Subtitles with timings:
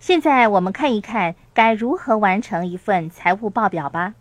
[0.00, 4.14] 现在我们看一看该如何完成一份财务报表吧。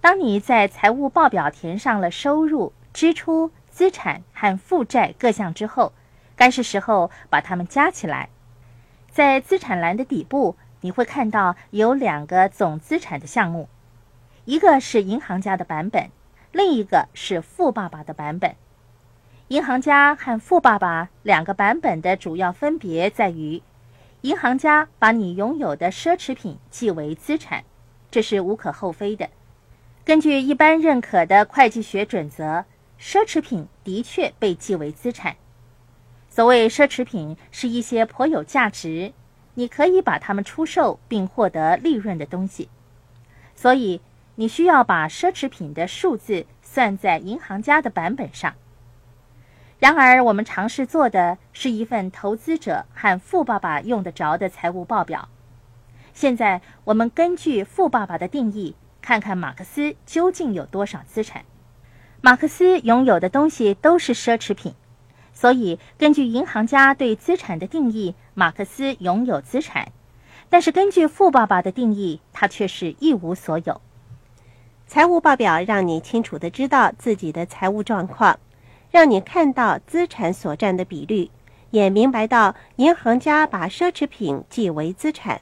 [0.00, 5.92] 当你在财务报表填上了收入、支出、资产和负债各项之后，
[6.34, 8.28] 该是时候把它们加起来。
[9.08, 13.68] 在资产栏的底部，你会看到有两个总资产的项目，
[14.46, 16.10] 一个是银行家的版本，
[16.50, 18.56] 另一个是富爸爸的版本。
[19.46, 23.62] 银行家和富爸爸两个版本的主要分别在于，
[24.22, 27.64] 银行家把你拥有的奢侈品记为资产，
[28.08, 29.28] 这是无可厚非的。
[30.04, 32.64] 根据一般认可的会计学准则，
[33.00, 35.34] 奢侈品的确被记为资产。
[36.28, 39.12] 所谓奢侈品，是一些颇有价值，
[39.54, 42.68] 你可以把它们出售并获得利润的东西。
[43.56, 44.00] 所以，
[44.36, 48.54] 你需要把奢侈品的数字算在银行家的版本上。
[49.82, 55.28] 然而，我们尝试做的是一份投资者和富爸爸用得着的财务报表。
[56.14, 58.76] 现在，我们根据富爸爸的定义。
[59.00, 61.44] 看看马克思究竟有多少资产？
[62.20, 64.72] 马克思拥有的东西都是奢侈品，
[65.32, 69.88] 所以根据银行家对资产的定义，马克思拥有资产；
[70.48, 73.80] 但是根据富爸爸的定义，他却是一无所有。
[74.86, 78.38] 财务报表让你清楚的知道自己的财务状况，
[78.92, 81.30] 让你看到资产所占的比率，
[81.70, 85.40] 也明白到银行家把奢侈品记为资产。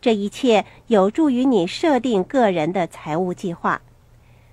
[0.00, 3.82] 这一切有助于你设定个人的财务计划。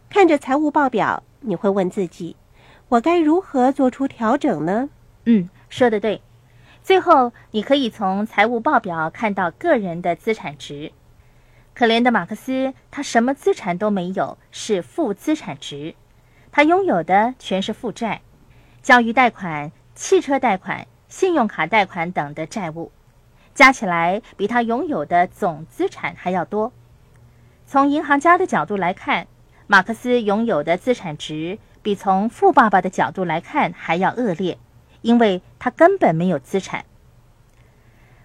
[0.09, 2.35] 看着财务报表，你会问自己
[2.89, 4.89] ：“我该如何做出调整呢？”
[5.23, 6.21] 嗯，说的对。
[6.83, 10.91] 最后，你可以从财务报表看到个人的资产值。
[11.73, 15.95] 可怜的马克思，他什么资产都没有，是负资产值。
[16.57, 18.21] 他拥有的全是负债，
[18.81, 22.91] 教育贷款、汽车贷款、信用卡贷款等的债务。
[23.53, 26.73] 加起来比他拥有的总资产还要多。
[27.67, 29.27] 从银行家的角度来看，
[29.67, 34.57] 马克思拥有的资产值比从富爸爸的角度来看还要恶劣，
[35.03, 36.85] 因为他根本没有资产。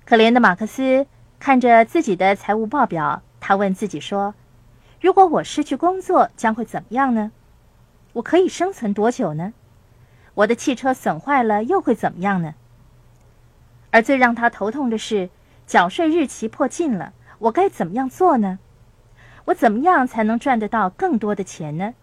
[0.06, 1.06] 可怜的马克思
[1.38, 4.34] 看着自己的财务报表，他问自己说
[5.03, 7.31] ：“如果我失去工作，将会怎么样呢？
[8.15, 9.53] 我可以生存多久呢？
[10.34, 12.55] 我的汽车损坏了，又会怎么样呢？”
[13.91, 15.31] 而最让他头痛的是，
[15.67, 18.59] 缴税日期迫近了，我该怎么样做呢？
[19.47, 21.95] 我怎么样才能赚得到更多的钱呢？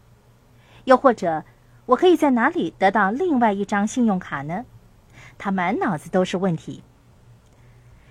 [0.86, 1.44] 又或者，
[1.88, 4.66] 我可以在哪里得到另外一张信用卡呢？
[5.38, 6.84] 他满脑子都是问题。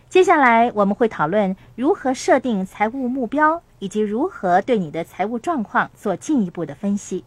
[0.08, 7.24] 接下来我们会讨论如何设定财务目标，以及如何对你的财务状况做进一步的分析。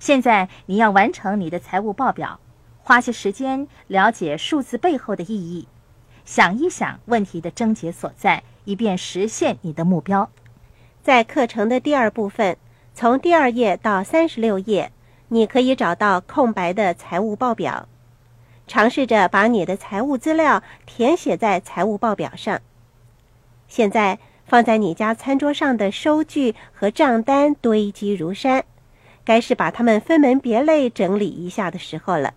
[0.00, 2.40] 现在你要完成你的财务报表。
[2.82, 5.68] 花些时间了解数字背后的意义，
[6.24, 10.28] 想一想问题的症结所在，以便实现你的目标。
[11.00, 12.56] 在课程的第二部分，
[12.94, 14.90] 从第二页到三十六页，
[15.28, 17.86] 你可以找到空白的财务报表，
[18.66, 22.60] 尝试着把你的财务资料填写在财务报表上。
[23.68, 28.64] 现在放在你家餐桌上的收据和账单堆积如山，
[29.30, 32.34] 该是把它们分门别类整理一下的时候了。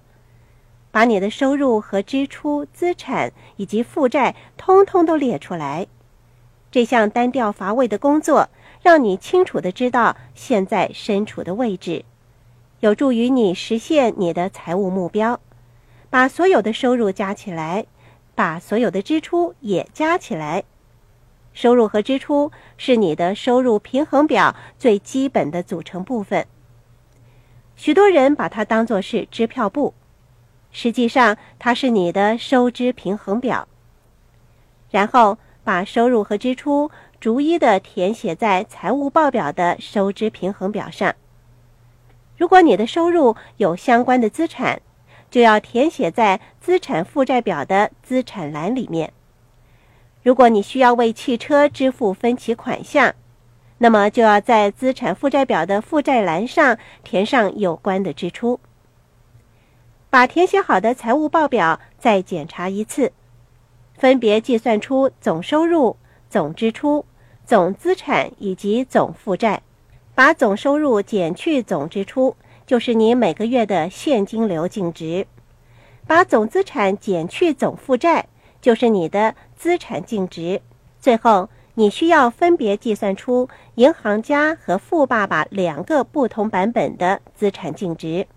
[0.91, 5.87] 把你的收入和支出、资产以及负债通通都列出来。
[6.69, 8.47] 这项单调乏味的工作，
[8.83, 12.05] 让你清楚的知道现在身处的位置，
[12.81, 15.39] 有助于你实现你的财务目标。
[16.11, 17.87] 把所有的收入加起来，
[18.35, 20.63] 把所有的支出也加起来。
[21.53, 26.45] 收入和支出是你的收入平衡表最基本的组成部分。
[27.75, 29.94] 许多人把它当作是支票簿。
[30.72, 33.67] 实际上，它是你的收支平衡表。
[34.89, 41.16] 然后把收入和支出逐一的填写在财务报表的收支平衡表上。
[42.38, 44.81] 如果你的收入有相关的资产，
[45.31, 49.13] 就要填写在资产负债表的资产栏里面。
[50.22, 53.13] 如果你需要为汽车支付分期款项，
[53.83, 58.62] 那么就要在资产负债表的负债栏上填上有关的支出。
[60.09, 63.12] 把填写好的财务报表再检查一次，
[63.97, 65.97] 分别计算出总收入、
[66.30, 67.03] 总支出、
[67.45, 69.62] 总资产以及总负债。
[70.15, 75.25] 把总收入减去总支出，就是你每个月的现金流净值；
[76.07, 78.27] 把总资产减去总负债，
[78.62, 80.62] 就是你的资产净值。
[81.01, 88.27] 最后，你需要分别计算出银行家和富爸爸两个不同版本的资产净值。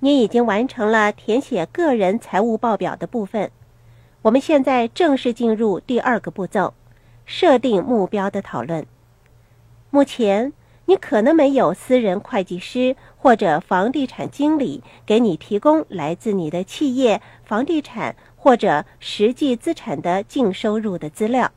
[0.00, 3.50] 你已经完成了填写个人财务报表的部分，
[4.20, 6.74] 我们现在正式进入第二个步骤——
[7.24, 8.86] 设定目标的讨论。
[9.88, 10.52] 目前，
[10.84, 21.50] 你可能没有私人会计师或者房地产经理给你提供来自你的企业、房地产或者实际资产的净收入的资料，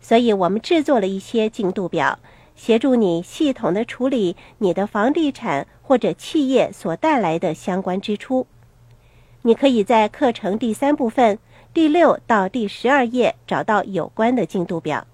[0.00, 2.18] 所以我们制作了一些进度表，
[2.56, 8.46] 协助你系统的处理你的房地产或者企业所带来的相关支出。
[9.42, 11.38] 你可以在课程第三部分
[11.72, 15.06] 第六到第十二页找到有关的进度表。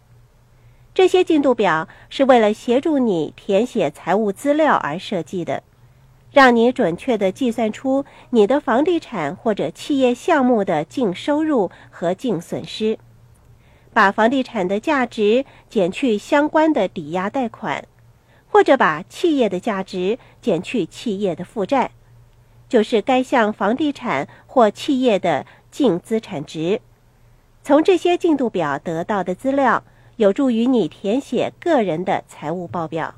[0.94, 5.62] 这些进度表是为了协助你填写财务资料而设计的，
[6.33, 12.99] 让你准确地计算出你的房地产或者企业项目的净收入和净损失，
[13.97, 17.89] 把房地产的价值减去相关的抵押贷款，
[18.47, 21.93] 或者把企业的价值减去企业的负债。
[22.69, 26.83] 就是该项房地产或企业的净资产值。
[27.63, 29.83] 从这些进度表得到的资料，
[30.17, 33.15] 有助于你填写个人的财务报表。